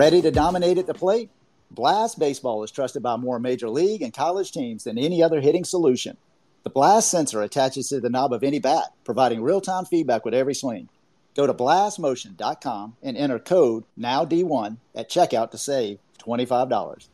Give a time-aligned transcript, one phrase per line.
[0.00, 1.28] Ready to dominate at the plate?
[1.70, 5.62] Blast Baseball is trusted by more major league and college teams than any other hitting
[5.62, 6.16] solution.
[6.62, 10.32] The Blast sensor attaches to the knob of any bat, providing real time feedback with
[10.32, 10.88] every swing.
[11.36, 17.08] Go to blastmotion.com and enter code NOWD1 at checkout to save $25.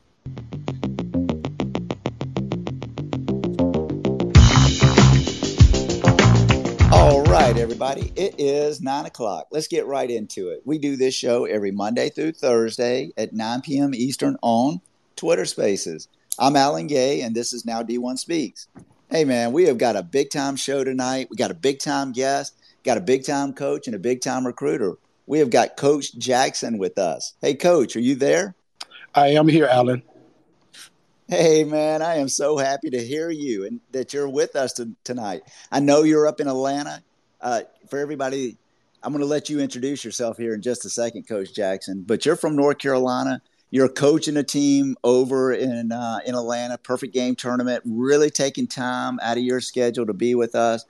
[6.93, 8.11] All right, everybody.
[8.17, 9.49] It is nine o'clock.
[9.51, 10.63] Let's get right into it.
[10.65, 13.95] We do this show every Monday through Thursday at 9 p.m.
[13.95, 14.81] Eastern on
[15.17, 16.09] Twitter Spaces.
[16.39, 18.69] I'm Alan Gay, and this is Now D1 Speaks.
[19.11, 21.29] Hey, man, we have got a big time show tonight.
[21.31, 22.55] We got a big time guest,
[22.85, 24.95] got a big time coach, and a big time recruiter.
[25.27, 27.35] We have got Coach Jackson with us.
[27.43, 28.55] Hey, Coach, are you there?
[29.15, 30.03] I am here, Alan.
[31.29, 34.93] Hey, man, I am so happy to hear you and that you're with us to,
[35.05, 35.43] tonight.
[35.71, 37.03] I know you're up in Atlanta.
[37.41, 38.57] Uh, for everybody,
[39.03, 42.03] I'm going to let you introduce yourself here in just a second, Coach Jackson.
[42.07, 43.41] But you're from North Carolina.
[43.71, 47.83] You're coaching a team over in uh, in Atlanta, perfect game tournament.
[47.85, 50.85] Really taking time out of your schedule to be with us.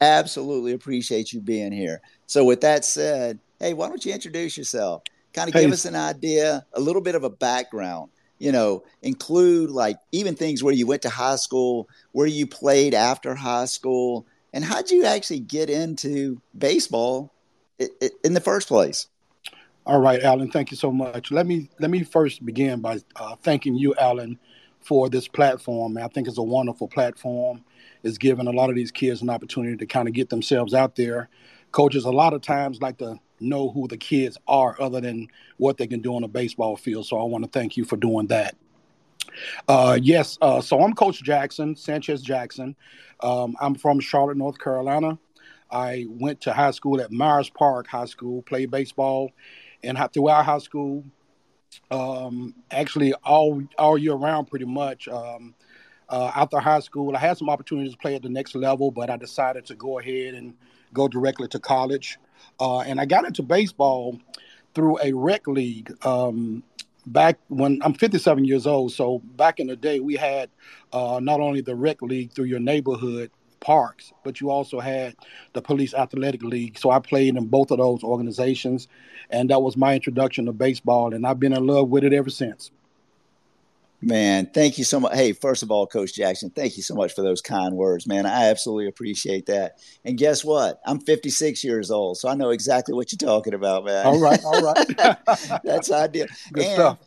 [0.00, 2.00] Absolutely appreciate you being here.
[2.26, 5.02] So, with that said, hey, why don't you introduce yourself?
[5.32, 5.62] Kind of hey.
[5.62, 8.10] give us an idea, a little bit of a background
[8.42, 12.92] you know, include like even things where you went to high school, where you played
[12.92, 17.32] after high school, and how'd you actually get into baseball
[18.24, 19.08] in the first place?
[19.84, 21.32] All right, Alan, thank you so much.
[21.32, 24.38] Let me let me first begin by uh, thanking you, Alan,
[24.80, 25.98] for this platform.
[25.98, 27.64] I think it's a wonderful platform.
[28.04, 30.94] It's giving a lot of these kids an opportunity to kind of get themselves out
[30.94, 31.28] there.
[31.72, 35.78] Coaches a lot of times like to know who the kids are other than what
[35.78, 37.06] they can do on a baseball field.
[37.06, 38.54] So I want to thank you for doing that.
[39.68, 42.76] Uh, yes, uh, so I'm Coach Jackson, Sanchez Jackson.
[43.20, 45.18] Um, I'm from Charlotte, North Carolina.
[45.70, 49.30] I went to high school at Myers Park High School, played baseball,
[49.82, 51.04] and throughout high school,
[51.90, 55.08] um, actually all all year round, pretty much.
[55.08, 55.54] Um,
[56.08, 59.08] uh, after high school, I had some opportunities to play at the next level, but
[59.08, 60.54] I decided to go ahead and
[60.92, 62.18] go directly to college.
[62.60, 64.18] Uh, and I got into baseball
[64.74, 65.90] through a rec league.
[66.04, 66.62] Um,
[67.06, 70.50] back when I'm 57 years old, so back in the day, we had
[70.92, 73.30] uh, not only the rec league through your neighborhood
[73.60, 75.14] parks, but you also had
[75.52, 76.78] the police athletic league.
[76.78, 78.88] So I played in both of those organizations,
[79.30, 82.30] and that was my introduction to baseball, and I've been in love with it ever
[82.30, 82.70] since.
[84.04, 85.14] Man, thank you so much.
[85.14, 88.26] Hey, first of all, Coach Jackson, thank you so much for those kind words, man.
[88.26, 89.78] I absolutely appreciate that.
[90.04, 90.80] And guess what?
[90.84, 94.04] I'm 56 years old, so I know exactly what you're talking about, man.
[94.04, 95.60] All right, all right.
[95.64, 96.26] That's ideal.
[96.52, 96.98] Good and, stuff.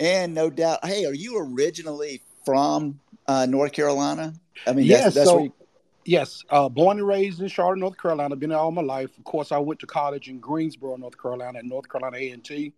[0.00, 2.98] And no doubt, hey, are you originally from
[3.28, 4.34] uh, North Carolina?
[4.66, 5.04] I mean, yes.
[5.04, 5.52] That's, that's so, you...
[6.04, 8.34] yes, uh, born and raised in Charlotte, North Carolina.
[8.34, 9.16] Been there all my life.
[9.16, 12.42] Of course, I went to college in Greensboro, North Carolina, at North Carolina A and
[12.42, 12.72] T,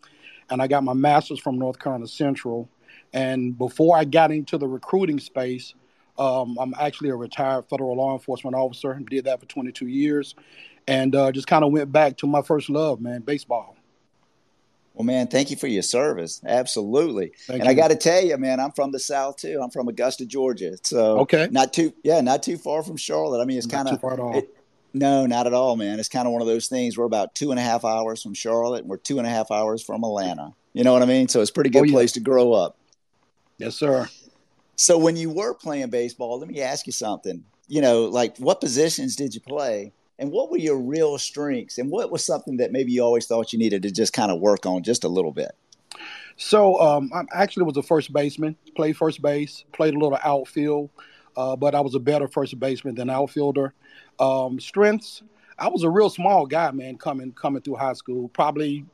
[0.50, 2.69] and I got my master's from North Carolina Central
[3.14, 5.72] and before I got into the recruiting space,
[6.19, 9.00] um, I'm actually a retired federal law enforcement officer.
[9.08, 10.34] Did that for 22 years,
[10.86, 13.76] and uh, just kind of went back to my first love, man, baseball.
[14.94, 16.41] Well, man, thank you for your service.
[16.47, 17.32] Absolutely.
[17.47, 17.70] Thank and you.
[17.70, 19.60] I got to tell you, man, I'm from the South too.
[19.62, 20.76] I'm from Augusta, Georgia.
[20.82, 23.41] So okay, not too yeah, not too far from Charlotte.
[23.41, 24.38] I mean, it's kind of far at all.
[24.38, 24.56] It,
[24.92, 25.98] no, not at all, man.
[25.98, 26.97] It's kind of one of those things.
[26.97, 29.50] We're about two and a half hours from Charlotte, and we're two and a half
[29.50, 30.53] hours from Atlanta.
[30.72, 31.26] You know what I mean?
[31.28, 31.92] So it's a pretty good oh, yeah.
[31.92, 32.76] place to grow up.
[33.59, 34.09] Yes, sir.
[34.76, 37.44] So when you were playing baseball, let me ask you something.
[37.69, 39.92] You know, like what positions did you play?
[40.19, 41.78] And what were your real strengths?
[41.78, 44.41] And what was something that maybe you always thought you needed to just kind of
[44.41, 45.53] work on just a little bit?
[46.37, 50.91] So um, I actually was a first baseman, played first base, played a little outfield,
[51.36, 53.72] uh, but I was a better first baseman than outfielder.
[54.19, 55.22] Um, strengths,
[55.59, 58.84] I was a real small guy, man, coming coming through high school, probably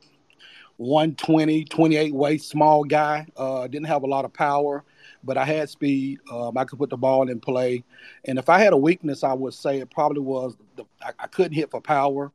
[0.81, 3.27] 120, 28 weight, small guy.
[3.37, 4.83] Uh, didn't have a lot of power,
[5.23, 6.19] but I had speed.
[6.31, 7.83] Um, I could put the ball in play.
[8.25, 11.27] And if I had a weakness, I would say it probably was the, I, I,
[11.27, 12.31] couldn't hit for power.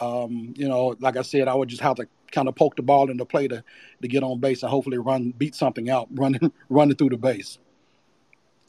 [0.00, 2.82] Um, you know, like I said, I would just have to kind of poke the
[2.82, 3.62] ball into play to,
[4.00, 7.58] to get on base and hopefully run, beat something out, running, running through the base.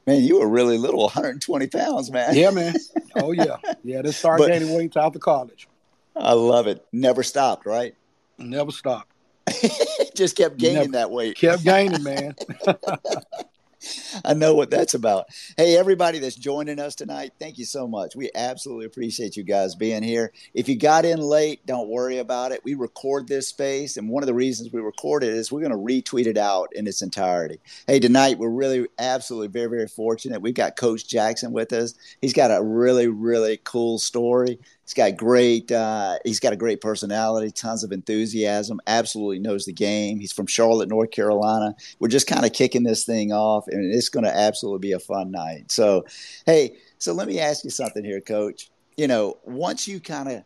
[0.08, 2.36] Man, you were really little, 120 pounds, man.
[2.36, 2.76] Yeah, man.
[3.16, 3.56] Oh, yeah.
[3.84, 5.70] Yeah, this started gaining weight of college.
[6.16, 6.86] I love it.
[6.92, 7.96] Never stopped, right?
[8.38, 9.11] Never stopped.
[10.16, 11.38] just kept gaining that weight.
[11.38, 12.36] Kept gaining, man.
[14.26, 15.26] I know what that's about.
[15.58, 18.16] Hey, everybody that's joining us tonight, thank you so much.
[18.16, 20.32] We absolutely appreciate you guys being here.
[20.54, 22.64] If you got in late, don't worry about it.
[22.64, 25.72] We record this space, and one of the reasons we record it is we're going
[25.72, 27.60] to retweet it out in its entirety.
[27.88, 30.42] Hey, tonight we're really absolutely very, very fortunate.
[30.42, 31.96] We've got Coach Jackson with us.
[32.22, 34.60] He's got a really, really cool story
[34.92, 35.72] He's got great.
[35.72, 38.82] Uh, he's got a great personality, tons of enthusiasm.
[38.88, 40.20] Absolutely knows the game.
[40.20, 41.74] He's from Charlotte, North Carolina.
[42.00, 45.00] We're just kind of kicking this thing off, and it's going to absolutely be a
[45.00, 45.72] fun night.
[45.72, 46.06] So,
[46.46, 48.70] hey, so let me ask you something here, Coach.
[48.98, 50.44] You know, once you kind of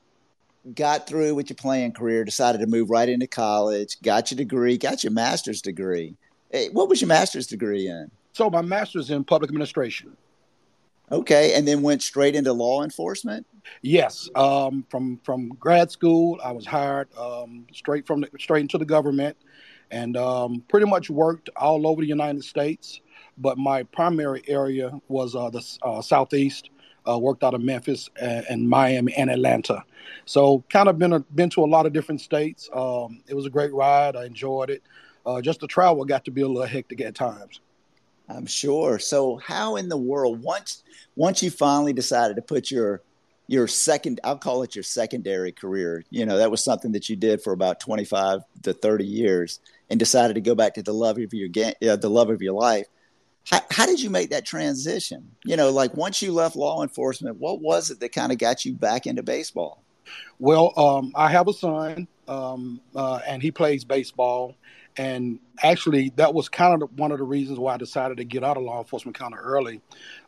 [0.76, 4.78] got through with your playing career, decided to move right into college, got your degree,
[4.78, 6.18] got your master's degree.
[6.52, 8.12] Hey, what was your master's degree in?
[8.34, 10.16] So my master's in public administration.
[11.12, 13.46] Okay, and then went straight into law enforcement.
[13.82, 18.78] Yes, um, from from grad school, I was hired um, straight from the, straight into
[18.78, 19.38] the government,
[19.92, 23.02] and um, pretty much worked all over the United States.
[23.38, 26.70] But my primary area was uh, the uh, southeast.
[27.08, 29.84] Uh, worked out of Memphis and, and, Miami and Atlanta,
[30.26, 32.68] so kind of been a, been to a lot of different states.
[32.74, 34.16] Um, it was a great ride.
[34.16, 34.82] I enjoyed it.
[35.24, 37.62] Uh, just the travel got to be a little hectic at times.
[38.28, 39.00] I'm sure.
[39.00, 40.84] So, how in the world once
[41.16, 43.02] once you finally decided to put your
[43.48, 47.16] your second I'll call it your secondary career, you know, that was something that you
[47.16, 51.20] did for about 25 to 30 years and decided to go back to the love
[51.20, 51.50] of your
[51.88, 52.88] uh, the love of your life.
[53.50, 55.30] How, how did you make that transition?
[55.44, 58.66] You know, like once you left law enforcement, what was it that kind of got
[58.66, 59.84] you back into baseball?
[60.40, 64.56] Well, um, I have a son, um, uh, and he plays baseball.
[64.98, 68.44] And actually, that was kind of one of the reasons why I decided to get
[68.44, 69.82] out of law enforcement kind of early.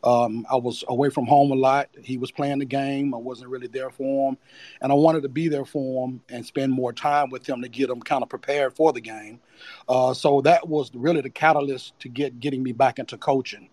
[0.04, 1.90] Um, I was away from home a lot.
[2.04, 3.14] He was playing the game.
[3.14, 4.38] I wasn't really there for him.
[4.82, 7.70] And I wanted to be there for him and spend more time with him to
[7.70, 9.40] get him kind of prepared for the game.
[9.88, 13.70] Uh, so that was really the catalyst to get getting me back into coaching.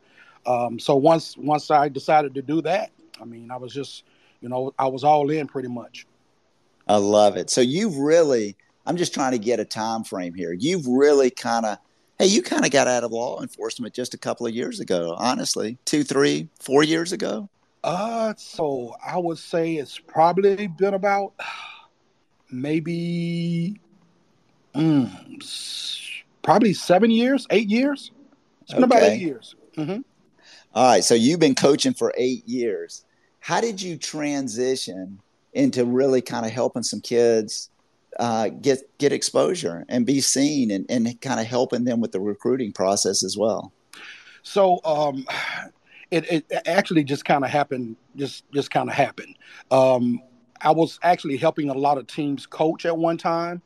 [0.47, 2.90] Um, so once once I decided to do that,
[3.20, 4.05] I mean, I was just,
[4.40, 6.06] you know, I was all in pretty much.
[6.87, 7.50] I love it.
[7.50, 10.52] So you've really I'm just trying to get a time frame here.
[10.52, 11.78] You've really kind of,
[12.19, 15.16] hey, you kind of got out of law enforcement just a couple of years ago,
[15.19, 17.48] honestly, two, three, four years ago.
[17.82, 21.34] Uh, so I would say it's probably been about
[22.50, 23.81] maybe,
[24.75, 28.10] mm, probably seven years, eight years.
[28.62, 28.96] It's been okay.
[28.96, 29.54] about eight years.
[29.76, 30.00] Mm-hmm.
[30.75, 33.04] All right, so you've been coaching for eight years.
[33.40, 35.20] How did you transition
[35.52, 37.70] into really kind of helping some kids
[38.19, 42.20] uh, get get exposure and be seen and, and kind of helping them with the
[42.20, 43.72] recruiting process as well.
[44.43, 45.26] So um,
[46.11, 47.96] it, it actually just kind of happened.
[48.16, 49.37] Just just kind of happened.
[49.70, 50.20] Um,
[50.61, 53.61] I was actually helping a lot of teams coach at one time,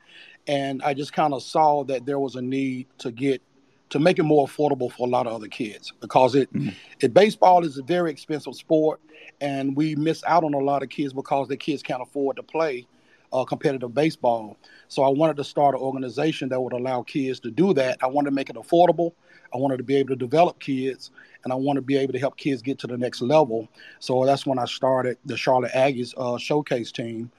[0.47, 3.43] and I just kind of saw that there was a need to get
[3.91, 6.71] to make it more affordable for a lot of other kids because it, mm-hmm.
[7.01, 9.01] it baseball is a very expensive sport
[9.41, 12.43] and we miss out on a lot of kids because the kids can't afford to
[12.43, 12.87] play
[13.33, 14.57] uh, competitive baseball.
[14.89, 17.99] So I wanted to start an organization that would allow kids to do that.
[18.03, 19.13] I wanted to make it affordable.
[19.53, 21.11] I wanted to be able to develop kids,
[21.45, 23.69] and I wanted to be able to help kids get to the next level.
[23.99, 27.31] So that's when I started the Charlotte Aggies uh, showcase team.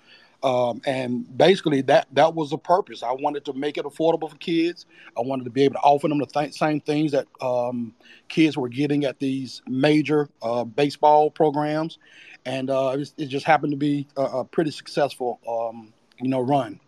[0.42, 3.04] Um, and basically, that that was the purpose.
[3.04, 4.86] I wanted to make it affordable for kids.
[5.18, 7.94] I wanted to be able to offer them the th- same things that um,
[8.30, 12.00] kids were getting at these major uh, baseball programs,
[12.50, 16.42] and uh, it, it, just happened to be a, a pretty successful, um, you know,
[16.42, 16.80] run.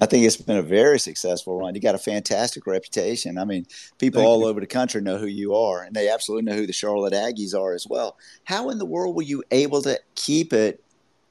[0.00, 1.74] I think it's been a very successful run.
[1.74, 3.38] You got a fantastic reputation.
[3.38, 3.66] I mean,
[3.98, 4.46] people Thank all you.
[4.48, 7.54] over the country know who you are, and they absolutely know who the Charlotte Aggies
[7.54, 8.18] are as well.
[8.44, 10.84] How in the world were you able to keep it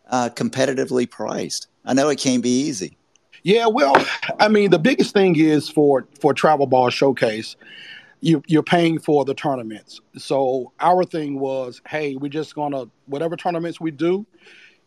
[0.10, 1.68] uh, competitively priced?
[1.86, 2.98] I know it can't be easy.
[3.44, 3.94] Yeah, well,
[4.40, 7.56] I mean, the biggest thing is for for Travel Ball Showcase
[8.24, 10.00] you, you're paying for the tournaments.
[10.16, 14.26] So our thing was, hey, we're just gonna whatever tournaments we do,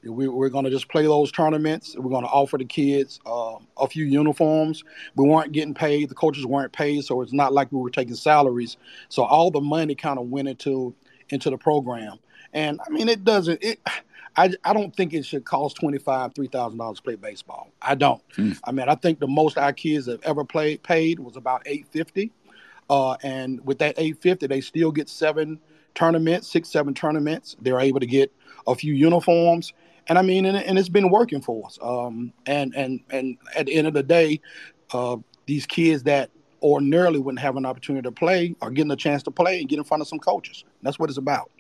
[0.02, 1.94] we, are gonna just play those tournaments.
[1.98, 4.84] We're gonna offer the kids uh, a few uniforms.
[5.16, 6.08] We weren't getting paid.
[6.08, 8.78] The coaches weren't paid, so it's not like we were taking salaries.
[9.10, 10.94] So all the money kind of went into
[11.28, 12.18] into the program.
[12.54, 13.62] And I mean, it doesn't.
[13.62, 13.80] It,
[14.38, 17.70] I, I don't think it should cost twenty five, three thousand dollars to play baseball.
[17.82, 18.26] I don't.
[18.38, 18.58] Mm.
[18.64, 21.86] I mean, I think the most our kids have ever played paid was about eight
[21.90, 22.32] fifty.
[22.88, 25.58] Uh, and with that 850, they still get seven
[25.94, 27.56] tournaments, six, seven tournaments.
[27.60, 28.32] They're able to get
[28.66, 29.72] a few uniforms.
[30.08, 31.78] And I mean, and, and it's been working for us.
[31.82, 34.40] Um, and, and, and at the end of the day,
[34.92, 35.16] uh,
[35.46, 36.30] these kids that
[36.62, 39.78] ordinarily wouldn't have an opportunity to play are getting a chance to play and get
[39.78, 40.64] in front of some coaches.
[40.82, 41.50] That's what it's about.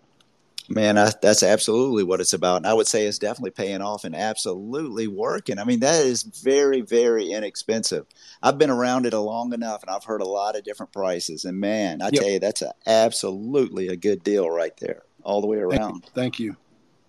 [0.68, 2.58] Man, I, that's absolutely what it's about.
[2.58, 5.58] And I would say it's definitely paying off and absolutely working.
[5.58, 8.06] I mean, that is very, very inexpensive.
[8.42, 11.44] I've been around it a long enough and I've heard a lot of different prices.
[11.44, 12.14] And man, I yep.
[12.14, 16.02] tell you, that's a, absolutely a good deal right there, all the way around.
[16.02, 16.12] Thank you.
[16.14, 16.56] Thank you.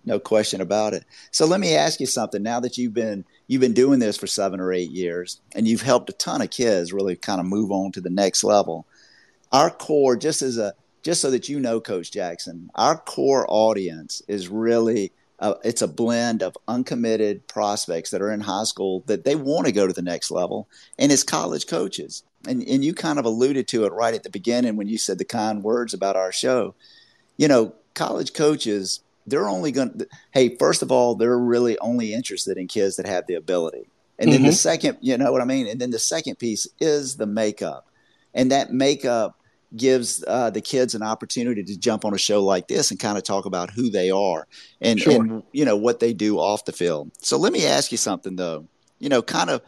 [0.04, 1.04] No question about it.
[1.32, 2.42] So let me ask you something.
[2.42, 5.82] Now that you've been you've been doing this for seven or eight years, and you've
[5.82, 8.86] helped a ton of kids really kind of move on to the next level.
[9.52, 14.22] Our core, just as a just so that you know, Coach Jackson, our core audience
[14.28, 19.24] is really uh, it's a blend of uncommitted prospects that are in high school that
[19.24, 22.22] they want to go to the next level, and it's college coaches.
[22.46, 25.18] And and you kind of alluded to it right at the beginning when you said
[25.18, 26.74] the kind words about our show.
[27.36, 32.14] You know, college coaches they're only going to hey first of all they're really only
[32.14, 33.88] interested in kids that have the ability
[34.18, 34.46] and then mm-hmm.
[34.46, 37.86] the second you know what i mean and then the second piece is the makeup
[38.34, 39.37] and that makeup
[39.76, 43.18] gives uh, the kids an opportunity to jump on a show like this and kind
[43.18, 44.46] of talk about who they are
[44.80, 45.12] and, sure.
[45.12, 47.10] and you know what they do off the field.
[47.20, 48.66] So let me ask you something though.
[48.98, 49.62] You know, kind of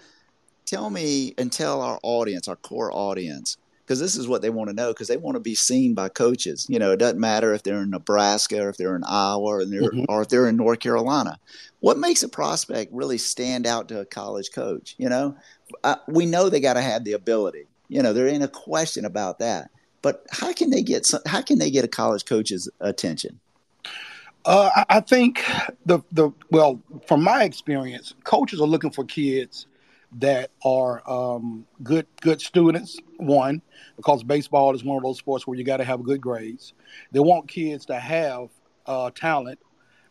[0.67, 3.59] tell me and tell our audience, our core audience,
[3.91, 6.09] because this is what they want to know because they want to be seen by
[6.09, 6.65] coaches.
[6.69, 9.65] You know, it doesn't matter if they're in Nebraska or if they're in Iowa or,
[9.65, 10.05] they're, mm-hmm.
[10.09, 11.41] or if they're in North Carolina.
[11.81, 14.95] What makes a prospect really stand out to a college coach?
[14.97, 15.37] You know,
[15.83, 17.67] uh, we know they got to have the ability.
[17.89, 19.71] You know, there ain't a question about that.
[20.03, 23.41] But how can they get some, how can they get a college coach's attention?
[24.45, 25.45] Uh, I think
[25.85, 29.67] the the well, from my experience, coaches are looking for kids
[30.19, 32.99] that are um, good good students.
[33.19, 33.61] One,
[33.97, 36.73] because baseball is one of those sports where you got to have good grades.
[37.13, 38.49] They want kids to have
[38.87, 39.59] uh, talent.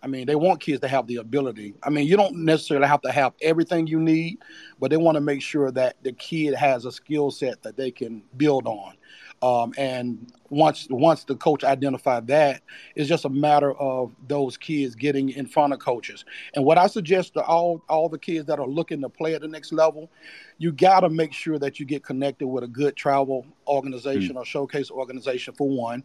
[0.01, 1.73] I mean, they want kids to have the ability.
[1.83, 4.37] I mean, you don't necessarily have to have everything you need,
[4.79, 7.91] but they want to make sure that the kid has a skill set that they
[7.91, 8.93] can build on.
[9.41, 12.61] Um, and once once the coach identified that,
[12.95, 16.25] it's just a matter of those kids getting in front of coaches.
[16.55, 19.41] And what I suggest to all all the kids that are looking to play at
[19.41, 20.09] the next level,
[20.57, 24.39] you got to make sure that you get connected with a good travel organization mm.
[24.39, 26.03] or showcase organization for one.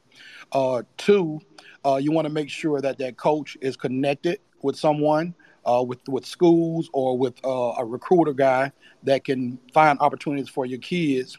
[0.53, 1.41] Uh, two,
[1.85, 5.35] uh, you want to make sure that that coach is connected with someone
[5.67, 10.67] uh, with with schools or with uh, a recruiter guy that can find opportunities for
[10.67, 11.39] your kids.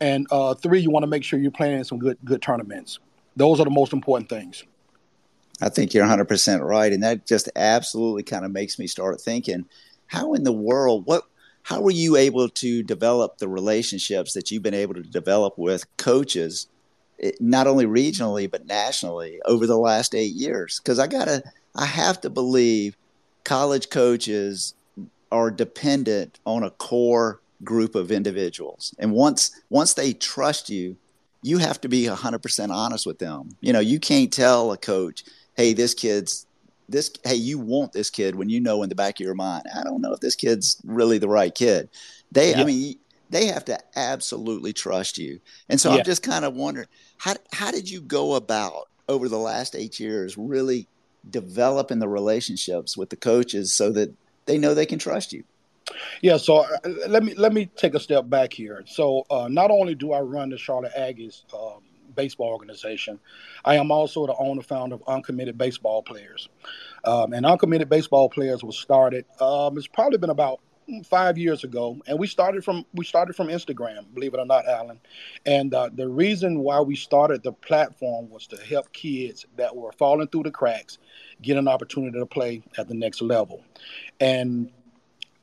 [0.00, 2.98] And uh, three, you want to make sure you're playing in some good good tournaments.
[3.36, 4.64] Those are the most important things.
[5.60, 9.64] I think you're 100% right, and that just absolutely kind of makes me start thinking,
[10.06, 11.24] how in the world what
[11.62, 15.84] how were you able to develop the relationships that you've been able to develop with
[15.96, 16.68] coaches
[17.20, 21.42] eh, not only regionally but nationally over the last 8 years because I got to
[21.74, 22.96] I have to believe
[23.46, 24.74] college coaches
[25.30, 28.94] are dependent on a core group of individuals.
[28.98, 30.96] And once once they trust you,
[31.42, 33.50] you have to be 100% honest with them.
[33.60, 35.24] You know, you can't tell a coach,
[35.56, 36.44] "Hey, this kid's
[36.88, 39.64] this hey, you want this kid when you know in the back of your mind,
[39.74, 41.88] I don't know if this kid's really the right kid."
[42.32, 42.60] They yeah.
[42.60, 42.96] I mean,
[43.30, 45.40] they have to absolutely trust you.
[45.68, 45.98] And so yeah.
[45.98, 50.00] I'm just kind of wondering, how how did you go about over the last 8
[50.00, 50.88] years really
[51.30, 54.12] developing the relationships with the coaches so that
[54.46, 55.44] they know they can trust you.
[56.20, 56.66] Yeah, so uh,
[57.08, 58.82] let me let me take a step back here.
[58.86, 61.82] So uh, not only do I run the Charlotte Aggies um,
[62.14, 63.20] baseball organization,
[63.64, 66.48] I am also the owner founder of Uncommitted Baseball Players.
[67.04, 69.24] Um, and Uncommitted Baseball Players was started.
[69.40, 70.60] Um, it's probably been about
[71.04, 74.66] five years ago, and we started from we started from Instagram, believe it or not,
[74.66, 75.00] Alan.
[75.44, 79.92] And uh, the reason why we started the platform was to help kids that were
[79.92, 80.98] falling through the cracks
[81.42, 83.62] get an opportunity to play at the next level.
[84.20, 84.70] And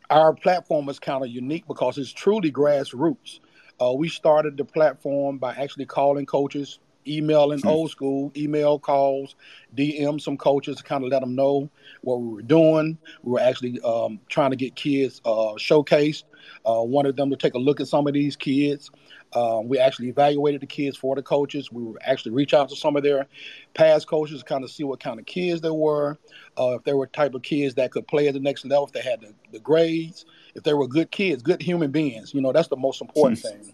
[0.09, 3.39] our platform is kind of unique because it's truly grassroots.
[3.81, 7.67] Uh, we started the platform by actually calling coaches, emailing mm-hmm.
[7.67, 9.35] old school, email calls,
[9.75, 11.69] DM some coaches to kind of let them know
[12.01, 12.97] what we were doing.
[13.23, 16.23] We were actually um, trying to get kids uh, showcased.
[16.67, 18.91] Uh, wanted them to take a look at some of these kids.
[19.35, 21.71] Um, we actually evaluated the kids for the coaches.
[21.71, 23.25] We would actually reach out to some of their
[23.73, 26.17] past coaches to kind of see what kind of kids they were,
[26.57, 28.91] uh, if they were type of kids that could play at the next level, if
[28.91, 32.33] they had the, the grades, if they were good kids, good human beings.
[32.33, 33.73] You know, that's the most important thing.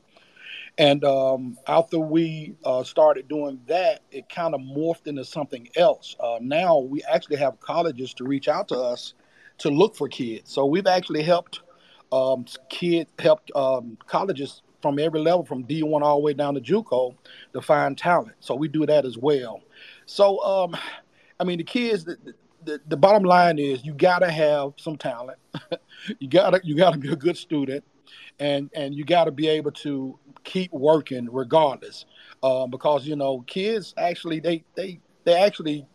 [0.77, 6.15] And um, after we uh, started doing that, it kind of morphed into something else.
[6.19, 9.13] Uh, now we actually have colleges to reach out to us
[9.59, 10.51] to look for kids.
[10.51, 11.61] So we've actually helped
[12.11, 16.61] um, kids, helped um, colleges from every level, from D1 all the way down to
[16.61, 17.13] JUCO,
[17.53, 18.35] to find talent.
[18.39, 19.61] So we do that as well.
[20.05, 20.75] So, um,
[21.39, 22.05] I mean, the kids.
[22.05, 22.17] The,
[22.65, 25.39] the, the bottom line is you gotta have some talent.
[26.19, 27.85] you gotta you gotta be a good student,
[28.39, 32.05] and and you gotta be able to keep working regardless,
[32.43, 35.85] uh, because you know kids actually they they they actually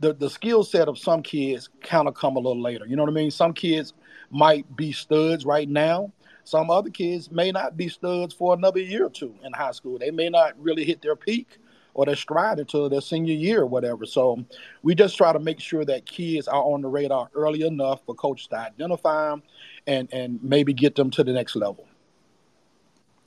[0.00, 2.86] the the skill set of some kids kind of come a little later.
[2.86, 3.30] You know what I mean?
[3.30, 3.94] Some kids
[4.30, 6.12] might be studs right now,
[6.46, 9.98] some other kids may not be studs for another year or two in high school.
[9.98, 11.58] They may not really hit their peak
[11.92, 14.06] or their stride until their senior year or whatever.
[14.06, 14.44] So
[14.84, 18.14] we just try to make sure that kids are on the radar early enough for
[18.14, 19.42] coaches to identify them
[19.86, 21.86] and, and maybe get them to the next level.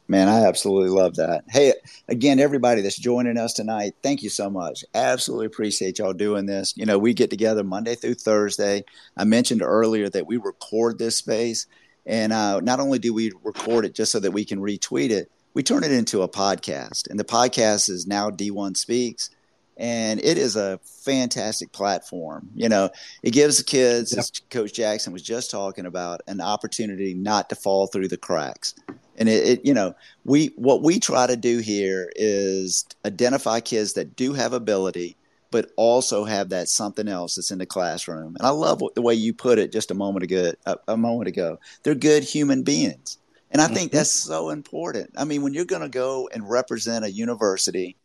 [0.10, 1.44] Man, I absolutely love that.
[1.50, 1.74] Hey,
[2.08, 4.84] again, everybody that's joining us tonight, thank you so much.
[4.96, 6.74] Absolutely appreciate y'all doing this.
[6.76, 8.84] You know, we get together Monday through Thursday.
[9.16, 11.68] I mentioned earlier that we record this space,
[12.08, 15.32] and uh, not only do we record it just so that we can retweet it,
[15.54, 17.08] we turn it into a podcast.
[17.08, 19.30] And the podcast is now D1 Speaks
[19.80, 22.50] and it is a fantastic platform.
[22.54, 22.90] You know,
[23.24, 24.20] it gives the kids, yep.
[24.20, 28.76] as Coach Jackson was just talking about, an opportunity not to fall through the cracks.
[29.18, 29.96] And it, it, you know,
[30.26, 35.16] we what we try to do here is identify kids that do have ability,
[35.50, 38.36] but also have that something else that's in the classroom.
[38.36, 40.52] And I love what, the way you put it just a moment ago.
[40.66, 43.18] A, a moment ago, they're good human beings,
[43.52, 43.98] and I think mm-hmm.
[43.98, 45.12] that's so important.
[45.18, 47.96] I mean, when you're going to go and represent a university,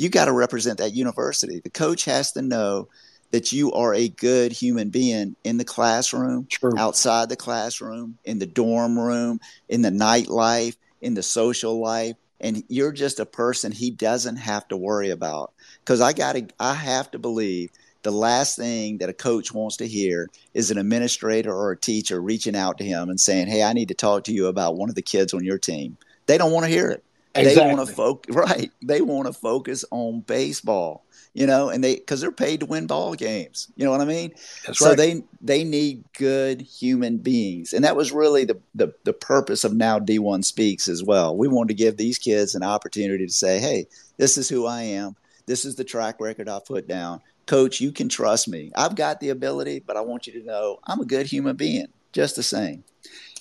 [0.00, 1.60] you got to represent that university.
[1.60, 2.88] The coach has to know
[3.32, 6.72] that you are a good human being in the classroom, True.
[6.78, 12.16] outside the classroom, in the dorm room, in the nightlife, in the social life.
[12.40, 15.52] And you're just a person he doesn't have to worry about.
[15.84, 17.68] Because I got to, I have to believe
[18.02, 22.22] the last thing that a coach wants to hear is an administrator or a teacher
[22.22, 24.88] reaching out to him and saying, Hey, I need to talk to you about one
[24.88, 25.98] of the kids on your team.
[26.24, 27.04] They don't want to hear it.
[27.34, 27.62] Exactly.
[27.62, 28.70] They want to focus, right?
[28.82, 32.86] They want to focus on baseball you know, and they because they're paid to win
[32.86, 33.68] ball games.
[33.76, 34.32] You know what I mean?
[34.66, 34.96] That's so right.
[34.96, 39.74] they they need good human beings, and that was really the, the the purpose of
[39.74, 41.36] now D one speaks as well.
[41.36, 44.82] We wanted to give these kids an opportunity to say, "Hey, this is who I
[44.82, 45.14] am.
[45.46, 47.20] This is the track record I put down.
[47.46, 48.70] Coach, you can trust me.
[48.76, 51.86] I've got the ability, but I want you to know I'm a good human being,
[52.12, 52.84] just the same."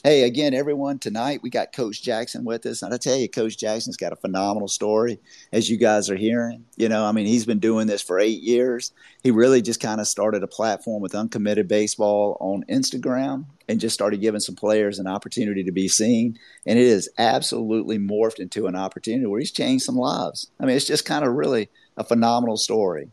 [0.02, 2.82] Hey, again, everyone, tonight we got Coach Jackson with us.
[2.82, 5.20] And I tell you, Coach Jackson's got a phenomenal story,
[5.52, 6.64] as you guys are hearing.
[6.78, 8.94] You know, I mean, he's been doing this for eight years.
[9.24, 13.94] He really just kind of started a platform with Uncommitted Baseball on Instagram and just
[13.94, 16.40] started giving some players an opportunity to be seen.
[16.66, 20.50] And it has absolutely morphed into an opportunity where he's changed some lives.
[20.62, 23.10] I mean, it's just kind of really a phenomenal story.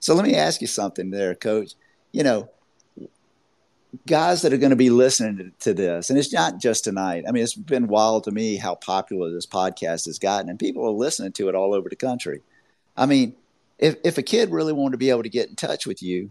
[0.00, 1.74] So let me ask you something there, Coach.
[2.10, 2.48] You know,
[4.06, 7.24] guys that are going to be listening to this, and it's not just tonight.
[7.28, 10.86] I mean, it's been wild to me how popular this podcast has gotten, and people
[10.86, 12.40] are listening to it all over the country.
[12.96, 13.34] I mean,
[13.78, 16.30] if if a kid really wanted to be able to get in touch with you,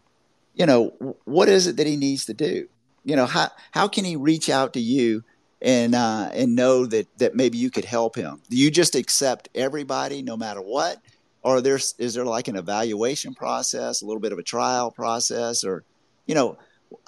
[0.56, 2.68] you know, what is it that he needs to do?
[3.04, 5.24] You know, how how can he reach out to you
[5.62, 8.42] and uh, and know that that maybe you could help him?
[8.50, 10.98] Do you just accept everybody no matter what,
[11.44, 15.64] or there's is there like an evaluation process, a little bit of a trial process,
[15.64, 15.84] or
[16.26, 16.58] you know?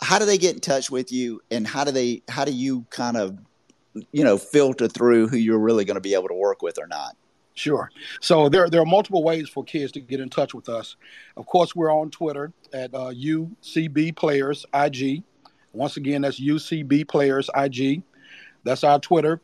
[0.02, 2.86] How do they get in touch with you and how do they how do you
[2.90, 3.38] kind of
[4.12, 6.88] you know filter through who you're really going to be able to work with or
[6.88, 7.16] not
[7.56, 7.92] Sure.
[8.20, 10.96] So there, there are multiple ways for kids to get in touch with us.
[11.38, 15.24] Of course, we're on Twitter at uh, UCB Players IG.
[15.72, 18.02] Once again, that's UCB Players IG.
[18.64, 19.40] That's our Twitter.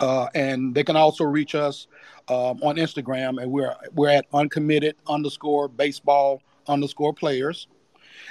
[0.00, 1.86] Uh, and they can also reach us
[2.28, 7.68] um, on Instagram, and we're we're at uncommitted underscore baseball underscore players.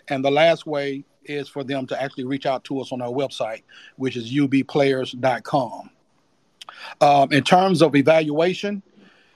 [0.10, 3.10] And the last way is for them to actually reach out to us on our
[3.10, 3.64] website,
[3.96, 5.90] which is ubplayers.com.
[7.00, 8.82] Um, in terms of evaluation,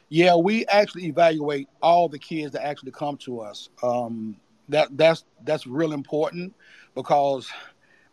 [0.10, 3.70] yeah, we actually evaluate all the kids that actually come to us.
[3.82, 4.38] Um,
[4.70, 6.54] that that's that's real important
[6.96, 7.50] because,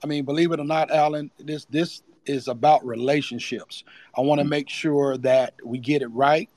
[0.03, 3.85] I mean, believe it or not, Alan, this this is about relationships.
[4.17, 4.51] I want to mm-hmm.
[4.51, 6.51] make sure that we get it right.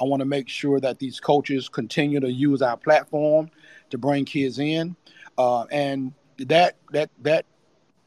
[0.00, 3.50] I want to make sure that these coaches continue to use our platform
[3.90, 4.94] to bring kids in.
[5.38, 7.44] Uh, and that that that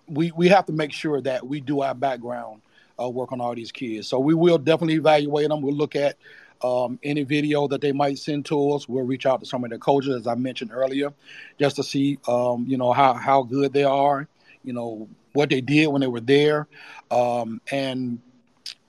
[0.07, 2.61] we we have to make sure that we do our background
[3.01, 4.07] uh, work on all these kids.
[4.07, 5.61] So we will definitely evaluate them.
[5.61, 6.17] We'll look at
[6.61, 8.87] um, any video that they might send to us.
[8.89, 11.13] We'll reach out to some of the coaches, as I mentioned earlier,
[11.59, 14.27] just to see um, you know how how good they are.
[14.63, 16.67] You know what they did when they were there,
[17.11, 18.19] um, and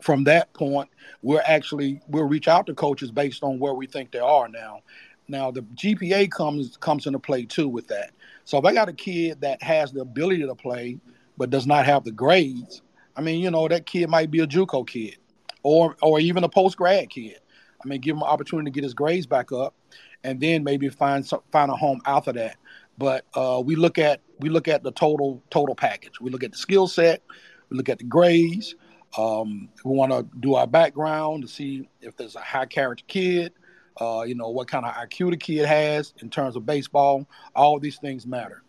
[0.01, 0.89] from that point,
[1.23, 4.81] we're actually we'll reach out to coaches based on where we think they are now.
[5.29, 8.11] Now the GPA comes comes into play too with that.
[8.51, 10.99] So if I got a kid that has the ability to play
[11.39, 12.83] but does not have the grades,
[13.15, 15.19] I mean, you know, that kid might be a JUCO kid
[15.63, 17.39] or or even a post grad kid.
[17.81, 19.77] I mean, give him an opportunity to get his grades back up,
[20.25, 22.57] and then maybe find some, find a home after that.
[22.99, 26.21] But uh, we look at we look at the total total package.
[26.21, 27.23] We look at the skill set,
[27.69, 28.75] we look at the grades.
[29.17, 33.53] Um, we want to do our background to see if there's a high character kid
[34.01, 37.27] uh, you know, what kind of IQ the kid has in terms of baseball.
[37.55, 38.63] All these things matter.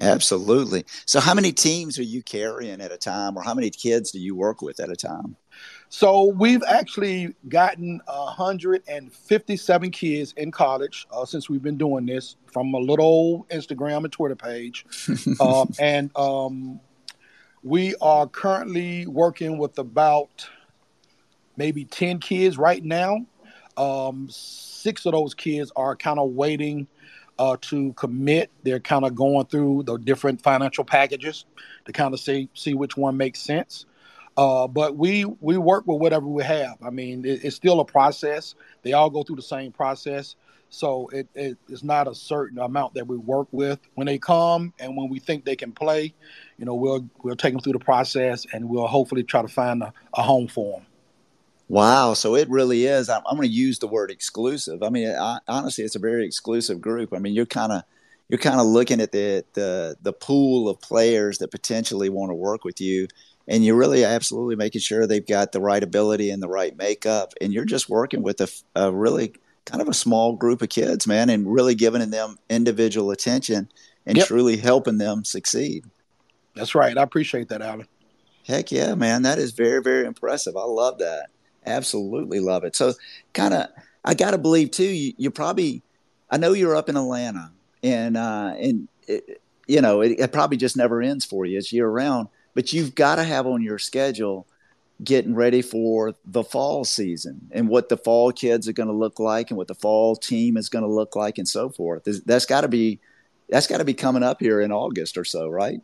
[0.00, 0.84] Absolutely.
[1.04, 4.18] So, how many teams are you carrying at a time, or how many kids do
[4.18, 5.36] you work with at a time?
[5.90, 12.72] So, we've actually gotten 157 kids in college uh, since we've been doing this from
[12.72, 14.86] a little Instagram and Twitter page.
[15.38, 16.80] uh, and um,
[17.62, 20.48] we are currently working with about
[21.56, 23.26] maybe 10 kids right now.
[23.76, 26.86] Um, six of those kids are kind of waiting
[27.38, 28.50] uh, to commit.
[28.62, 31.46] They're kind of going through the different financial packages
[31.86, 33.86] to kind of see see which one makes sense.
[34.36, 36.76] Uh, but we we work with whatever we have.
[36.82, 38.54] I mean, it, it's still a process.
[38.82, 40.36] They all go through the same process,
[40.68, 44.72] so it, it, it's not a certain amount that we work with when they come
[44.78, 46.14] and when we think they can play.
[46.58, 49.82] You know, we'll we'll take them through the process and we'll hopefully try to find
[49.82, 50.86] a, a home for them.
[51.70, 52.14] Wow.
[52.14, 53.08] So it really is.
[53.08, 54.82] I'm, I'm going to use the word exclusive.
[54.82, 57.14] I mean, I, honestly, it's a very exclusive group.
[57.14, 57.84] I mean, you're kind of
[58.28, 62.34] you're kind of looking at the, the the pool of players that potentially want to
[62.34, 63.06] work with you,
[63.46, 67.34] and you're really absolutely making sure they've got the right ability and the right makeup,
[67.40, 69.32] and you're just working with a, a really
[69.64, 73.68] kind of a small group of kids, man, and really giving them individual attention
[74.06, 74.26] and yep.
[74.26, 75.84] truly helping them succeed.
[76.56, 76.98] That's right.
[76.98, 77.86] I appreciate that, Alan.
[78.44, 79.22] Heck yeah, man.
[79.22, 80.56] That is very, very impressive.
[80.56, 81.28] I love that.
[81.66, 82.74] Absolutely love it.
[82.74, 82.94] So,
[83.32, 83.66] kind of,
[84.04, 84.84] I got to believe too.
[84.84, 85.82] You, you, probably,
[86.30, 90.56] I know you're up in Atlanta, and uh, and it, you know it, it, probably
[90.56, 91.58] just never ends for you.
[91.58, 94.46] It's year round, but you've got to have on your schedule
[95.02, 99.18] getting ready for the fall season and what the fall kids are going to look
[99.18, 102.06] like and what the fall team is going to look like and so forth.
[102.26, 103.00] That's got to be
[103.48, 105.80] that's got to be coming up here in August or so, right?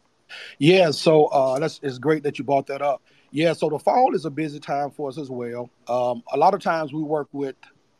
[0.59, 0.91] Yeah.
[0.91, 3.03] So uh, that's it's great that you brought that up.
[3.37, 5.69] Yeah, so the fall is a busy time for us as well.
[5.89, 7.55] Um, a lot of times we work with,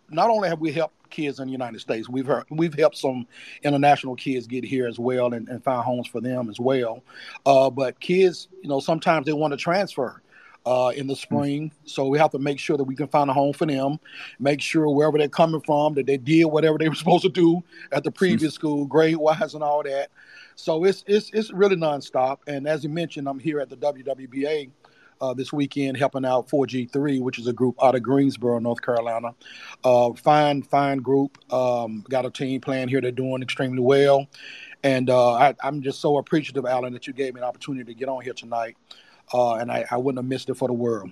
[0.09, 3.27] not only have we helped kids in the United States, we've heard, we've helped some
[3.63, 7.03] international kids get here as well and, and find homes for them as well.
[7.45, 10.23] Uh, but kids, you know, sometimes they want to transfer.
[10.65, 11.19] Uh, in the mm.
[11.19, 11.73] spring.
[11.85, 14.01] So we have to make sure that we can find a home for them,
[14.41, 17.63] make sure wherever they're coming from that they did whatever they were supposed to do
[17.93, 20.09] at the previous school, grade wise and all that.
[20.57, 22.39] So it's it's it's really nonstop.
[22.49, 24.71] And as you mentioned, I'm here at the WWBA
[25.21, 29.35] uh, this weekend helping out 4G3, which is a group out of Greensboro, North Carolina.
[29.85, 31.39] Uh, fine, fine group.
[31.53, 33.01] Um, got a team playing here.
[33.01, 34.27] They're doing extremely well.
[34.83, 37.99] And uh, I, am just so appreciative, Alan, that you gave me an opportunity to
[37.99, 38.77] get on here tonight.
[39.33, 41.11] Uh, and I, I wouldn't have missed it for the world.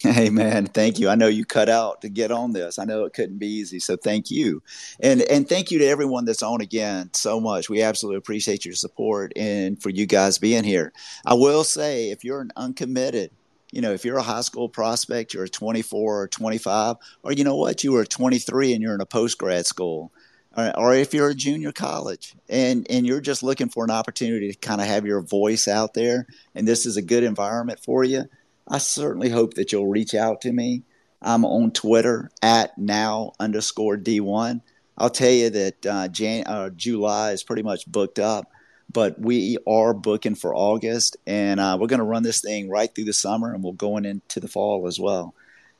[0.10, 1.10] Hey man, thank you.
[1.10, 2.78] I know you cut out to get on this.
[2.78, 4.62] I know it couldn't be easy, so thank you,
[4.98, 7.68] and and thank you to everyone that's on again so much.
[7.68, 10.94] We absolutely appreciate your support and for you guys being here.
[11.26, 13.30] I will say, if you're an uncommitted,
[13.72, 17.44] you know, if you're a high school prospect, you're a 24 or 25, or you
[17.44, 20.12] know what, you were 23 and you're in a post grad school,
[20.56, 24.50] or, or if you're a junior college and and you're just looking for an opportunity
[24.50, 28.02] to kind of have your voice out there, and this is a good environment for
[28.02, 28.24] you
[28.70, 30.84] I certainly hope that you'll reach out to me.
[31.20, 34.60] I'm on Twitter at now underscore D1.
[34.96, 38.48] I'll tell you that uh, Jan- uh, July is pretty much booked up,
[38.90, 42.94] but we are booking for August, and uh, we're going to run this thing right
[42.94, 45.34] through the summer, and we'll going into the fall as well.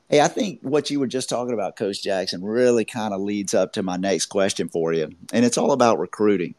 [0.09, 3.55] Hey, I think what you were just talking about, Coach Jackson, really kind of leads
[3.55, 6.57] up to my next question for you, and it's all about recruiting.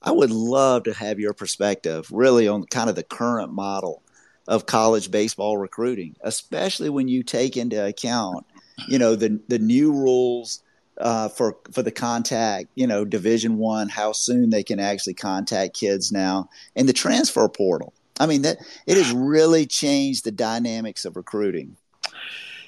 [0.00, 4.02] I would love to have your perspective, really, on kind of the current model
[4.46, 8.46] of college baseball recruiting, especially when you take into account,
[8.88, 10.62] you know, the the new rules
[10.98, 15.74] uh, for for the contact, you know, Division One, how soon they can actually contact
[15.74, 17.92] kids now, and the transfer portal.
[18.20, 21.76] I mean, that it has really changed the dynamics of recruiting.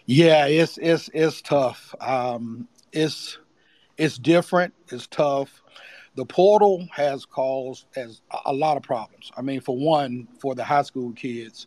[0.07, 1.95] Yeah, it's it's it's tough.
[2.01, 3.39] Um, it's
[3.97, 4.75] it's different.
[4.89, 5.63] It's tough.
[6.17, 9.31] The portal has caused as a lot of problems.
[9.37, 11.67] I mean, for one, for the high school kids,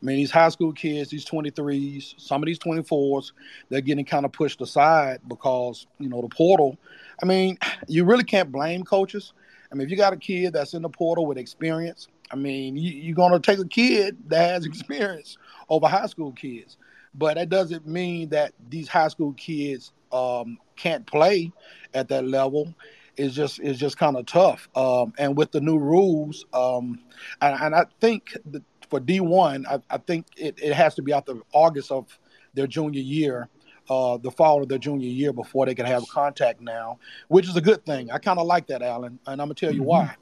[0.00, 3.32] I mean, these high school kids, these 23s, some of these 24s,
[3.68, 6.78] they're getting kind of pushed aside because, you know, the portal.
[7.22, 9.34] I mean, you really can't blame coaches.
[9.70, 12.76] I mean, if you got a kid that's in the portal with experience, I mean,
[12.76, 15.36] you, are going to take a kid that has experience
[15.68, 16.78] over high school kids.
[17.14, 21.52] But that doesn't mean that these high school kids um, can't play
[21.92, 22.74] at that level
[23.20, 24.68] is just is just kind of tough.
[24.74, 26.98] Um, and with the new rules, um,
[27.40, 31.12] and, and, I think the, for D1, I, I think it, it has to be
[31.12, 32.06] after August of
[32.54, 33.48] their junior year.
[33.88, 37.56] Uh, the fall of their junior year before they can have contact now, which is
[37.56, 38.08] a good thing.
[38.12, 39.88] I kind of like that, Alan, and I'm gonna tell you mm-hmm.
[39.88, 40.14] why.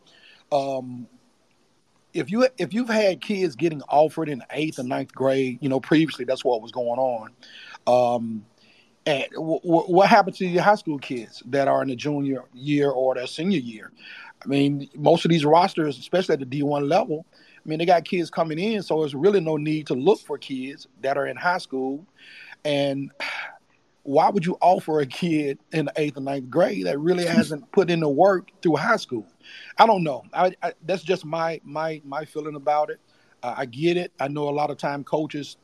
[0.51, 1.07] Um,
[2.15, 5.81] if you if you've had kids getting offered in eighth and ninth grade, you know
[5.81, 7.31] previously that's what was going on.
[7.87, 8.47] Um,
[9.09, 12.45] and w- w- what happened to your high school kids that are in the junior
[12.53, 13.91] year or their senior year?
[14.45, 18.05] I mean, most of these rosters, especially at the D1 level, I mean, they got
[18.05, 21.39] kids coming in, so there's really no need to look for kids that are in
[21.39, 22.07] high school.
[22.67, 23.11] And
[24.03, 27.73] why would you offer a kid in the eighth or ninth grade that really hasn't
[27.73, 29.27] put in the work through high school?
[29.79, 30.25] I don't know.
[30.35, 33.01] I, I, that's just my my my feeling about it.
[33.43, 34.13] Uh, I get it.
[34.21, 35.57] I know a lot of time coaches,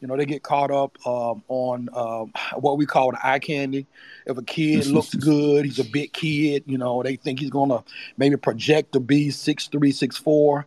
[0.00, 3.86] You know, they get caught up um, on um, what we call the eye candy.
[4.26, 6.64] If a kid looks good, he's a big kid.
[6.66, 7.82] You know, they think he's going to
[8.16, 10.66] maybe project to be six three, six four.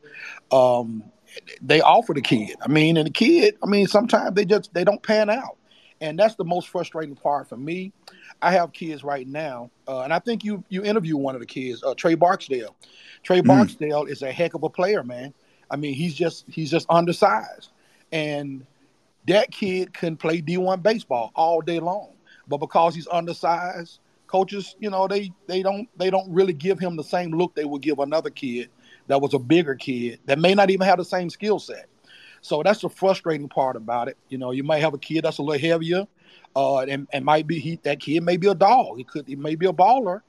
[0.51, 1.03] Um,
[1.61, 2.55] they offer the kid.
[2.61, 3.57] I mean, and the kid.
[3.63, 5.57] I mean, sometimes they just they don't pan out,
[6.01, 7.93] and that's the most frustrating part for me.
[8.41, 11.47] I have kids right now, uh, and I think you you interview one of the
[11.47, 12.75] kids, uh, Trey Barksdale.
[13.23, 13.47] Trey mm.
[13.47, 15.33] Barksdale is a heck of a player, man.
[15.69, 17.71] I mean, he's just he's just undersized,
[18.11, 18.65] and
[19.27, 22.13] that kid can play D1 baseball all day long.
[22.47, 26.95] But because he's undersized, coaches, you know, they they don't they don't really give him
[26.95, 28.69] the same look they would give another kid
[29.07, 31.87] that was a bigger kid that may not even have the same skill set.
[32.41, 34.17] So that's the frustrating part about it.
[34.29, 36.07] You know, you might have a kid that's a little heavier,
[36.55, 38.97] uh, and, and might be he that kid may be a dog.
[38.97, 40.21] He could he may be a baller,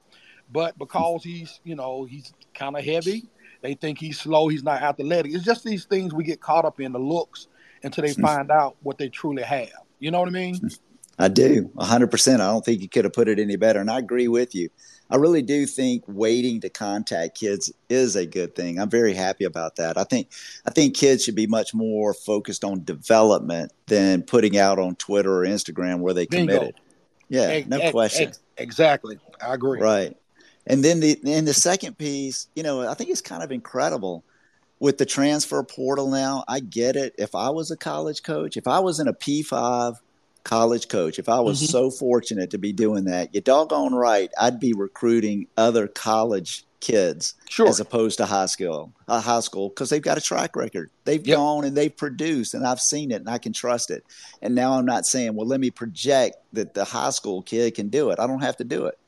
[0.52, 3.24] but because he's you know he's kind of heavy,
[3.62, 4.48] they think he's slow.
[4.48, 5.32] He's not athletic.
[5.32, 7.48] It's just these things we get caught up in the looks
[7.82, 9.70] until they find out what they truly have.
[9.98, 10.70] You know what I mean?
[11.18, 12.34] I do, 100%.
[12.34, 13.80] I don't think you could have put it any better.
[13.80, 14.70] And I agree with you.
[15.10, 18.80] I really do think waiting to contact kids is a good thing.
[18.80, 19.98] I'm very happy about that.
[19.98, 20.30] I think
[20.66, 25.42] I think kids should be much more focused on development than putting out on Twitter
[25.42, 26.54] or Instagram where they Bingo.
[26.54, 26.74] committed.
[27.28, 28.32] Yeah, no question.
[28.56, 29.18] exactly.
[29.40, 29.80] I agree.
[29.80, 30.16] Right.
[30.66, 34.24] And then the and the second piece, you know, I think it's kind of incredible
[34.82, 36.42] with the transfer portal now.
[36.48, 37.14] I get it.
[37.16, 39.94] If I was a college coach, if I was in a P5
[40.42, 41.70] college coach, if I was mm-hmm.
[41.70, 47.34] so fortunate to be doing that, you doggone right, I'd be recruiting other college kids
[47.48, 47.68] sure.
[47.68, 50.90] as opposed to high school, uh, high school, because they've got a track record.
[51.04, 51.36] They've yep.
[51.36, 54.04] gone and they've produced, and I've seen it, and I can trust it.
[54.42, 57.88] And now I'm not saying, well, let me project that the high school kid can
[57.88, 58.18] do it.
[58.18, 58.98] I don't have to do it.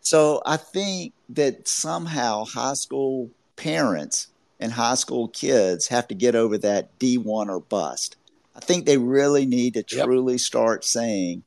[0.00, 4.28] So I think that somehow high school parents
[4.60, 8.16] and high school kids have to get over that D1 or bust.
[8.54, 11.42] I think they really need to truly start saying,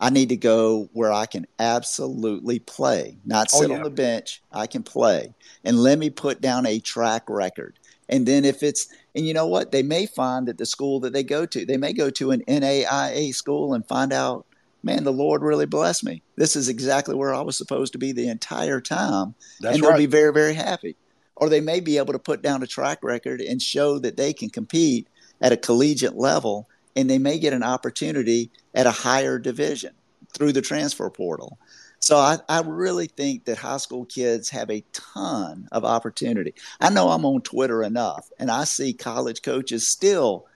[0.00, 3.78] I need to go where I can absolutely play, not oh, sit oh, yeah.
[3.78, 4.42] on the bench.
[4.52, 5.34] I can play.
[5.64, 7.78] And let me put down a track record.
[8.08, 9.72] And then if it's, and you know what?
[9.72, 12.42] They may find that the school that they go to, they may go to an
[12.46, 14.46] NAIA school and find out,
[14.82, 16.22] man, the Lord really blessed me.
[16.36, 19.34] This is exactly where I was supposed to be the entire time.
[19.60, 19.98] That's and they'll right.
[19.98, 20.94] be very, very happy
[21.36, 24.32] or they may be able to put down a track record and show that they
[24.32, 25.06] can compete
[25.40, 29.92] at a collegiate level and they may get an opportunity at a higher division
[30.32, 31.58] through the transfer portal.
[31.98, 36.54] So I, I, really think that high school kids have a ton of opportunity.
[36.80, 40.46] I know I'm on Twitter enough and I see college coaches still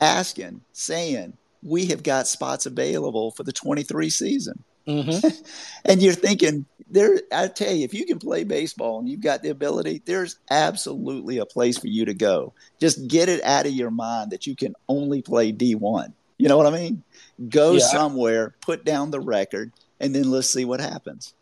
[0.00, 4.62] asking, saying, we have got spots available for the 23 season.
[4.86, 5.28] Mm-hmm.
[5.84, 9.42] and you're thinking, there I tell you, if you can play baseball and you've got
[9.42, 12.52] the ability, there's absolutely a place for you to go.
[12.80, 16.12] Just get it out of your mind that you can only play D1.
[16.38, 17.02] You know what I mean?
[17.48, 21.34] Go yeah, somewhere, put down the record, and then let's see what happens.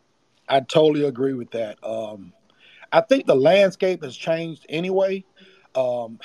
[0.47, 1.77] I totally agree with that.
[1.83, 2.33] Um,
[2.91, 5.23] I think the landscape has changed anyway.
[5.75, 6.19] Um,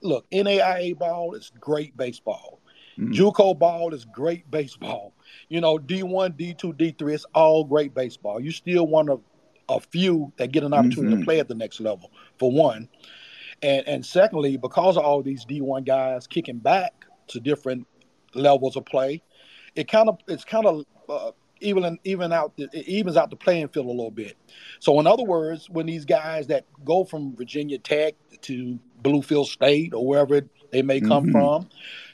[0.00, 2.60] look, NAIA ball is great baseball.
[2.98, 3.12] Mm-hmm.
[3.12, 5.12] JUCO ball is great baseball
[5.48, 8.40] you know, D1, D2, D3, it's all great baseball.
[8.40, 9.20] You still one of
[9.68, 11.20] a few that get an opportunity mm-hmm.
[11.20, 12.88] to play at the next level, for one.
[13.62, 17.86] And and secondly, because of all these D1 guys kicking back to different
[18.34, 19.22] levels of play,
[19.74, 23.68] it kind of it's kind of uh, even even out it evens out the playing
[23.68, 24.36] field a little bit.
[24.80, 29.94] So in other words, when these guys that go from Virginia Tech to Bluefield State
[29.94, 31.32] or wherever they may come mm-hmm.
[31.32, 31.68] from,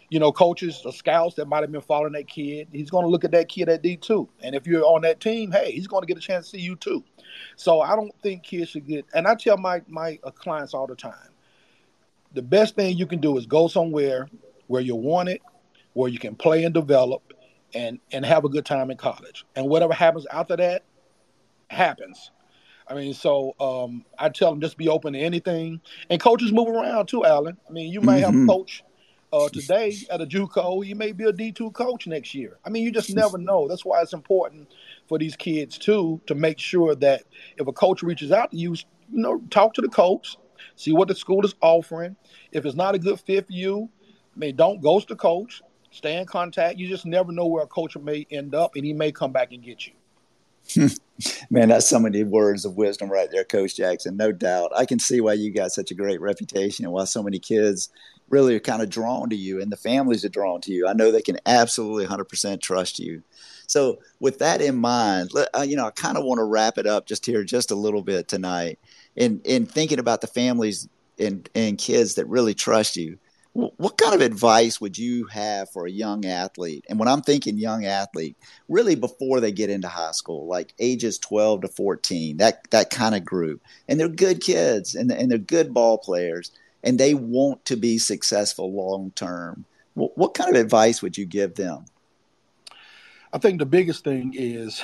[0.09, 3.09] you know, coaches or scouts that might have been following that kid, he's going to
[3.09, 4.29] look at that kid at D2.
[4.41, 6.63] And if you're on that team, hey, he's going to get a chance to see
[6.63, 7.03] you too.
[7.57, 10.95] So I don't think kids should get, and I tell my, my clients all the
[10.95, 11.31] time,
[12.33, 14.29] the best thing you can do is go somewhere
[14.69, 15.41] where you're wanted,
[15.95, 17.33] where you can play and develop
[17.75, 19.45] and, and have a good time in college.
[19.57, 20.85] And whatever happens after that
[21.69, 22.31] happens.
[22.89, 25.81] I mean, so um, I tell them just be open to anything.
[26.09, 27.57] And coaches move around too, Alan.
[27.69, 28.25] I mean, you might mm-hmm.
[28.25, 28.49] have a mm-hmm.
[28.49, 28.85] coach
[29.33, 32.59] uh, today at a JUCO, you may be a D2 coach next year.
[32.65, 33.69] I mean, you just never know.
[33.69, 34.71] That's why it's important
[35.09, 37.25] for these kids too to make sure that
[37.57, 40.37] if a coach reaches out to you, you know, talk to the coach,
[40.77, 42.17] see what the school is offering.
[42.53, 43.89] If it's not a good fit for you,
[44.35, 45.63] I mean, don't ghost the coach.
[45.91, 46.79] Stay in contact.
[46.79, 49.53] You just never know where a coach may end up, and he may come back
[49.53, 49.93] and get you.
[51.51, 54.17] Man, that's so many words of wisdom right there, Coach Jackson.
[54.17, 54.73] No doubt.
[54.77, 57.89] I can see why you got such a great reputation and why so many kids
[58.29, 60.87] really are kind of drawn to you and the families are drawn to you.
[60.87, 63.23] I know they can absolutely 100% trust you.
[63.67, 66.87] So, with that in mind, uh, you know, I kind of want to wrap it
[66.87, 68.79] up just here, just a little bit tonight,
[69.17, 73.19] in in thinking about the families and and kids that really trust you.
[73.79, 76.85] what kind of advice would you have for a young athlete?
[76.91, 78.37] And when I'm thinking young athlete,
[78.69, 83.15] really before they get into high school, like ages 12 to 14, that, that kind
[83.15, 83.63] of group.
[83.89, 86.51] And they're good kids and, and they're good ball players
[86.87, 89.65] and they want to be successful long term.
[89.95, 91.85] What, what kind of advice would you give them?
[93.33, 94.83] I think the biggest thing is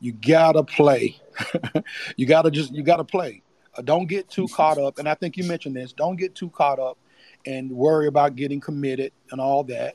[0.00, 1.20] you gotta play.
[2.16, 3.42] you gotta just you gotta play.
[3.76, 4.98] Uh, don't get too caught up.
[4.98, 5.92] And I think you mentioned this.
[5.92, 6.98] Don't get too caught up
[7.46, 9.94] and worry about getting committed and all that.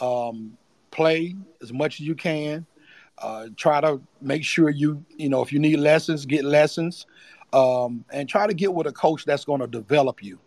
[0.00, 0.58] Um,
[0.90, 2.66] play as much as you can.
[3.16, 7.06] Uh, try to make sure you, you know, if you need lessons, get lessons,
[7.52, 10.38] um, and try to get with a coach that's going to develop you.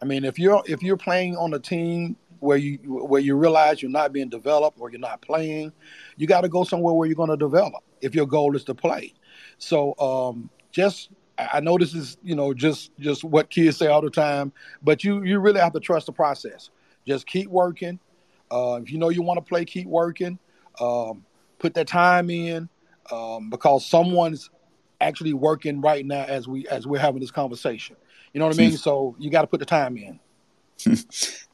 [0.00, 3.82] I mean, if you're if you're playing on a team where you where you realize
[3.82, 5.72] you're not being developed or you're not playing,
[6.16, 7.82] you got to go somewhere where you're going to develop.
[8.00, 9.14] If your goal is to play,
[9.58, 14.02] so um, just I know this is you know just just what kids say all
[14.02, 14.52] the time,
[14.82, 16.70] but you you really have to trust the process.
[17.06, 17.98] Just keep working.
[18.50, 20.38] Uh, if you know you want to play, keep working.
[20.80, 21.24] Um,
[21.58, 22.68] put that time in
[23.10, 24.50] um, because someone's
[25.00, 27.96] actually working right now as we as we're having this conversation.
[28.34, 28.76] You know what I mean?
[28.76, 30.18] so you got to put the time in.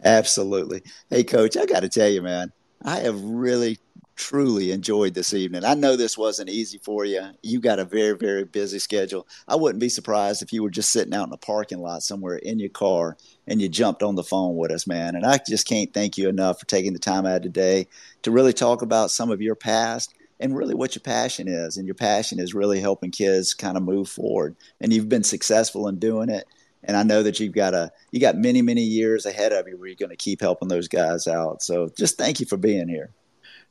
[0.04, 0.82] Absolutely.
[1.10, 3.78] Hey, coach, I got to tell you, man, I have really
[4.16, 5.64] truly enjoyed this evening.
[5.64, 7.22] I know this wasn't easy for you.
[7.42, 9.26] You got a very, very busy schedule.
[9.46, 12.36] I wouldn't be surprised if you were just sitting out in a parking lot somewhere
[12.36, 15.16] in your car and you jumped on the phone with us, man.
[15.16, 17.88] And I just can't thank you enough for taking the time out today
[18.22, 21.76] to really talk about some of your past and really what your passion is.
[21.76, 24.56] And your passion is really helping kids kind of move forward.
[24.80, 26.46] And you've been successful in doing it.
[26.82, 29.76] And I know that you've got a you got many, many years ahead of you
[29.76, 31.62] where you're going to keep helping those guys out.
[31.62, 33.10] So just thank you for being here.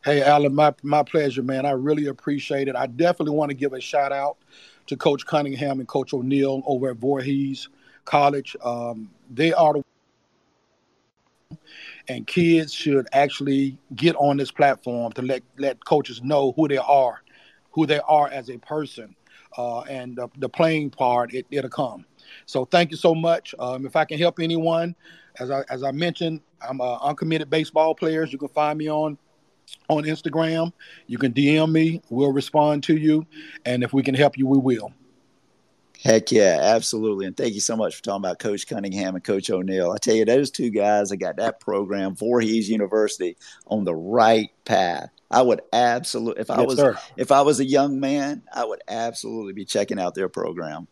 [0.03, 1.65] Hey, Alan, my, my pleasure, man.
[1.65, 2.75] I really appreciate it.
[2.75, 4.37] I definitely want to give a shout out
[4.87, 7.67] to Coach Cunningham and Coach O'Neill over at Voorhees
[8.05, 8.55] College.
[8.63, 9.83] Um, they are the
[12.07, 16.77] and kids should actually get on this platform to let let coaches know who they
[16.77, 17.21] are,
[17.71, 19.15] who they are as a person,
[19.57, 22.05] uh, and the, the, playing part it, will come.
[22.45, 23.53] So thank you so much.
[23.59, 24.95] Um, if I can help anyone,
[25.39, 28.31] as I as I mentioned, I'm a uncommitted baseball players.
[28.31, 29.17] You can find me on
[29.87, 30.73] on Instagram.
[31.07, 32.01] You can DM me.
[32.09, 33.25] We'll respond to you.
[33.65, 34.93] And if we can help you, we will.
[36.01, 37.25] Heck yeah, absolutely.
[37.25, 39.91] And thank you so much for talking about Coach Cunningham and Coach O'Neill.
[39.91, 43.35] I tell you, those two guys that got that program, Voorhees University,
[43.67, 45.09] on the right path.
[45.29, 46.97] I would absolutely if I yes, was sir.
[47.17, 50.87] if I was a young man, I would absolutely be checking out their program.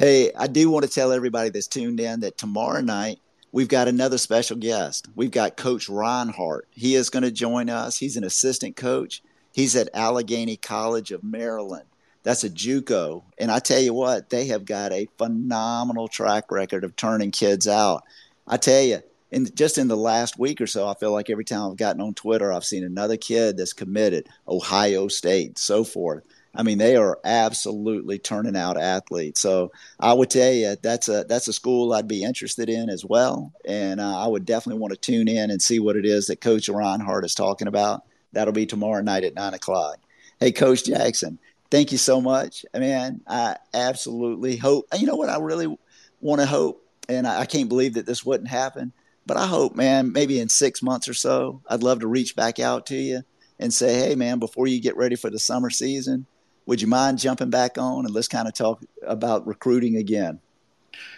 [0.00, 3.18] Hey, I do want to tell everybody that's tuned in that tomorrow night
[3.50, 5.08] we've got another special guest.
[5.16, 6.68] We've got Coach Reinhardt.
[6.70, 7.98] He is going to join us.
[7.98, 9.24] He's an assistant coach.
[9.52, 11.86] He's at Allegany College of Maryland.
[12.22, 16.84] That's a JUCO, and I tell you what, they have got a phenomenal track record
[16.84, 18.04] of turning kids out.
[18.46, 19.00] I tell you,
[19.32, 22.02] in just in the last week or so, I feel like every time I've gotten
[22.02, 26.22] on Twitter, I've seen another kid that's committed, Ohio State, so forth.
[26.58, 29.40] I mean, they are absolutely turning out athletes.
[29.40, 33.04] So I would tell you that's a that's a school I'd be interested in as
[33.04, 36.26] well, and uh, I would definitely want to tune in and see what it is
[36.26, 38.02] that Coach Reinhardt is talking about.
[38.32, 39.98] That'll be tomorrow night at nine o'clock.
[40.40, 41.38] Hey, Coach Jackson,
[41.70, 42.66] thank you so much.
[42.74, 44.86] Man, I absolutely hope.
[44.98, 45.28] You know what?
[45.28, 45.78] I really
[46.20, 48.92] want to hope, and I, I can't believe that this wouldn't happen.
[49.26, 52.58] But I hope, man, maybe in six months or so, I'd love to reach back
[52.58, 53.22] out to you
[53.60, 56.26] and say, hey, man, before you get ready for the summer season
[56.68, 60.38] would you mind jumping back on and let's kind of talk about recruiting again?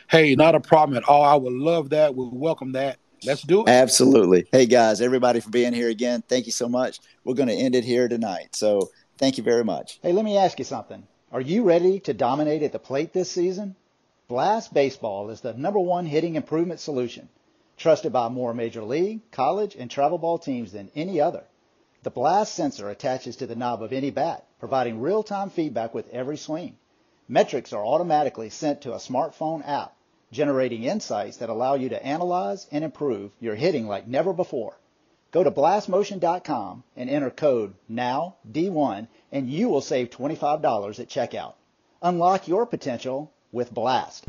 [0.08, 1.24] Hey, not a problem at all.
[1.24, 2.14] I would love that.
[2.14, 2.98] We welcome that.
[3.24, 3.68] Let's do it.
[3.68, 4.46] Absolutely.
[4.52, 6.22] Hey, guys, everybody for being here again.
[6.28, 7.00] Thank you so much.
[7.24, 8.54] We're going to end it here tonight.
[8.54, 9.98] So thank you very much.
[10.04, 11.02] Hey, let me ask you something.
[11.32, 13.74] Are you ready to dominate at the plate this season?
[14.28, 17.28] Blast Baseball is the number one hitting improvement solution,
[17.76, 21.42] trusted by more major league, college, and travel ball teams than any other.
[22.02, 26.38] The blast sensor attaches to the knob of any bat, providing real-time feedback with every
[26.38, 26.78] swing.
[27.28, 29.94] Metrics are automatically sent to a smartphone app,
[30.32, 34.78] generating insights that allow you to analyze and improve your hitting like never before.
[35.30, 41.52] Go to blastmotion.com and enter code NOW-D1 and you will save $25 at checkout.
[42.00, 44.24] Unlock your potential with Blast.